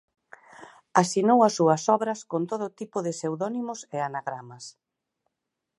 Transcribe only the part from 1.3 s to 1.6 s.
as